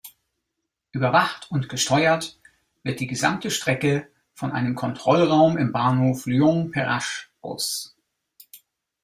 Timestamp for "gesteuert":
1.69-2.39